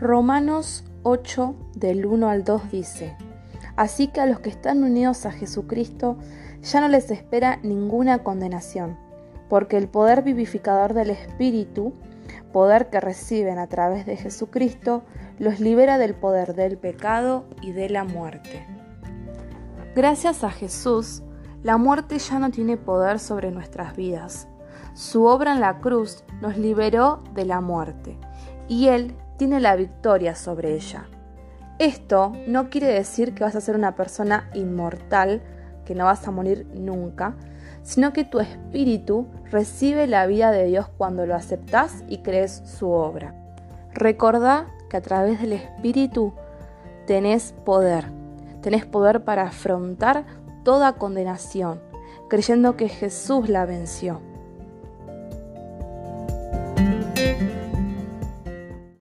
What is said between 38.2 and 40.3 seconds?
tu espíritu recibe la